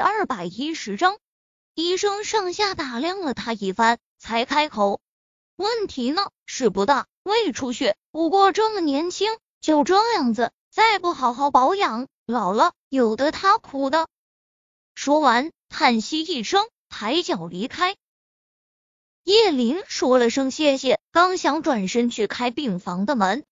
[0.00, 1.18] 二百一十章，
[1.74, 5.00] 医生上下打量了他一番，才开口
[5.56, 14.08] ：“问题呢是不大，胃出血，不过这么年轻就这样子，再不好好保养，老了有的他苦的。”
[14.96, 17.96] 说完，叹息一声，抬脚离开。
[19.22, 23.44] 叶林说了声谢谢，刚想转身去开病房的门，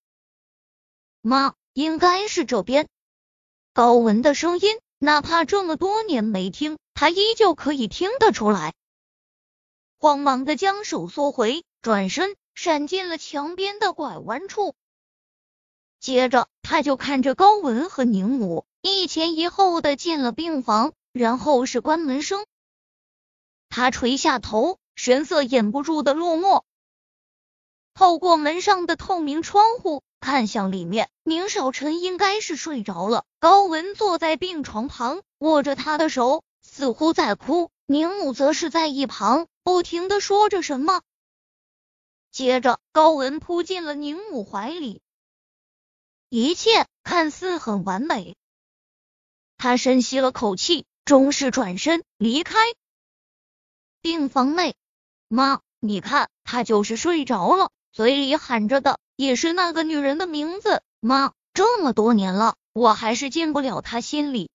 [1.21, 2.89] 妈，应该是这边。
[3.75, 4.81] 高文的声音。
[5.01, 8.75] 哪怕这么多年没听，他依旧可以听得出来。
[9.99, 14.75] 慌忙的将手缩回，转身闪进了墙边的拐弯处。
[16.01, 22.45] 接着，他就看着高文和宁母一前一后的进了病房，然后是关门声。
[23.69, 26.63] 他垂下头，神色掩不住的落寞。
[27.99, 30.05] 透过门上的透明窗户。
[30.21, 33.25] 看向里面，宁少臣应该是睡着了。
[33.41, 37.73] 高文坐在病床旁，握着他的手，似乎在哭。
[37.87, 41.03] 宁母则是在一旁不停的说着什么。
[42.31, 45.03] 接着，高文扑进了宁母怀里，
[46.29, 48.37] 一切看似很完美。
[49.57, 52.59] 他深吸了口气，终是转身离开
[54.01, 54.77] 病房内。
[55.27, 58.99] 妈，你看，他就是睡着了，嘴里喊着的。
[59.17, 64.49] 也是那个女人的名字，妈，这么多年了，我还是进不了她心里。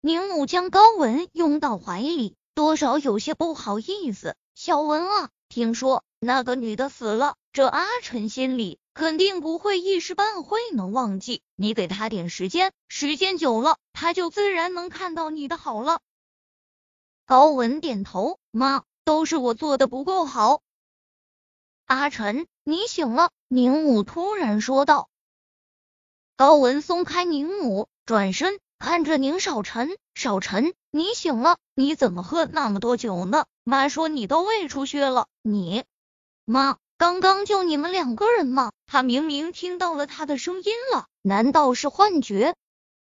[0.00, 4.34] 宁母将高文拥到怀里，多少有些不好意思。
[4.56, 11.42] 小文啊，听说那个女的死了，这阿晨心里肯定不会一时半会能忘记。
[11.54, 16.00] 你给他点时间，时间久了，他就自然能看到你的好了。
[17.26, 20.62] 高文点头，妈，都是我做的不够好。
[21.86, 23.30] 阿晨，你醒了。
[23.46, 25.08] 宁母突然说道。
[26.36, 31.58] 高文松开宁母，转身看着宁少臣：“少臣，你醒了？
[31.76, 33.46] 你怎么喝那么多酒呢？
[33.62, 35.28] 妈说你都胃出血了。
[35.42, 35.84] 你
[36.44, 38.72] 妈刚刚就你们两个人吗？
[38.86, 42.56] 他明明听到了他的声音了，难道是幻觉？”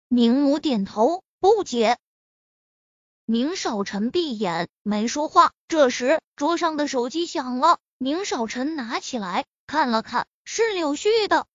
[0.10, 1.98] 宁母点头，不解。
[3.26, 5.54] 宁少臣闭眼没说话。
[5.68, 7.80] 这时，桌上的手机响了。
[7.98, 11.48] 宁少臣拿起来看了看，是柳絮的。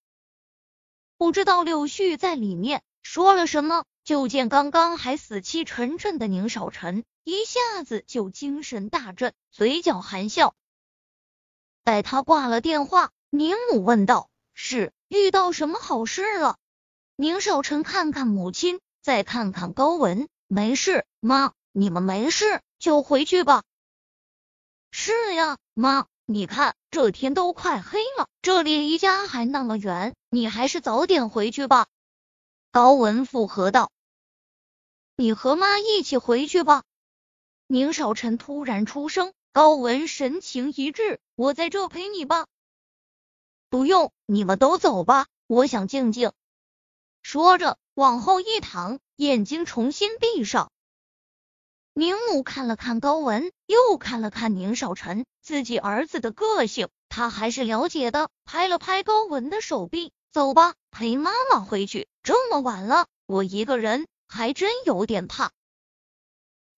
[1.18, 10.54] 不知道柳絮在里面说了什么，就见刚刚还死气沉沉的宁少臣一下子就精神大振，嘴角含笑。
[11.84, 16.56] 待他挂了电话，宁母问道：“是遇到什么好事了？”
[17.16, 23.62] 宁少臣看看母亲，再看看高文，没事，妈，你们没事就回去吧。
[24.90, 26.06] 是呀，妈。
[26.32, 31.88] 你看，这天都快黑了，这里离家还那么远，你还是早点回去吧。
[32.70, 33.90] 高文附和道
[35.16, 36.84] ：“你和妈一起回去吧。”
[37.66, 42.46] 宁少臣突然出声，高文神情一滞：“我在这陪你吧。”
[43.68, 46.30] 不用，你们都走吧，我想静静。
[47.22, 50.70] 说着，往后一躺，眼睛重新闭上。
[51.92, 62.06] 宁母看了看高文，又看了看宁少臣，自己儿子的个性，他还是了解的，拍了拍高文的手臂：“走吧，陪妈妈回去。
[62.22, 65.50] 这么晚了，我一个人还真有点怕。”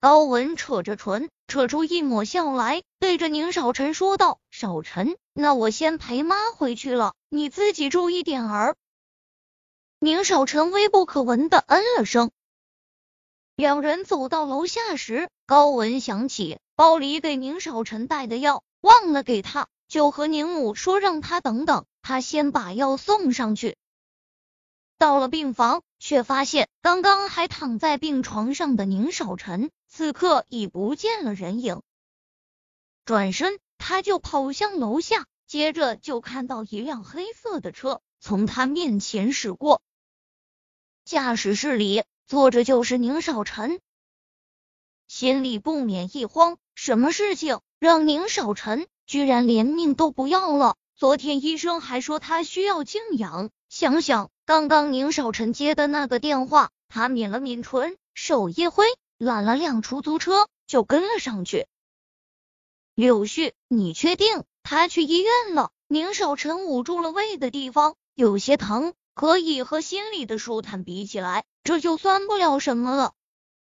[0.01, 8.77] 高文扯着唇，扯出一抹笑来，对着宁少臣说道：“少臣，那我先陪妈回去了，你自己注意点儿。”
[10.01, 12.31] 宁少臣微不可闻的嗯了声。
[13.63, 23.77] 两人走到楼下时，高文想起包里给宁少臣带的药，忘了给他，就和宁母说让他等等，他先把药送上去。
[24.99, 31.83] 到了病房，却发现刚刚还躺在病床上的宁少臣，此刻已不见了人影。
[33.05, 39.81] 转身，他就跑向楼下，接着就看到一辆黑色的车从他面前驶过，
[41.05, 42.03] 驾驶室里。
[42.33, 43.79] 坐着就是宁少臣，
[45.07, 50.77] 心里不免一慌，什么事情让宁少臣居然连命都不要了？
[50.97, 58.87] 昨天医生还说他需要静养，想想刚刚宁少臣接的那个电话，他抿了抿唇，手一挥，
[59.19, 61.67] 拦了辆出租车就跟了上去。
[62.95, 65.71] 柳絮，你确定他去医院了？
[65.87, 68.95] 宁少臣捂住了胃的地方，有些疼。
[69.15, 73.13] 可以和心里的舒坦比起来，这就算不了什么了。